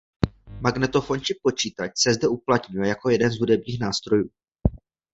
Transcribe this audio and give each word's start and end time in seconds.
Magnetofon 0.61 1.21
či 1.21 1.33
počítač 1.43 1.91
se 1.97 2.13
zde 2.13 2.27
uplatňuje 2.27 2.89
jako 2.89 3.09
jeden 3.09 3.31
z 3.31 3.39
hudebních 3.39 3.79
nástrojů. 3.79 4.29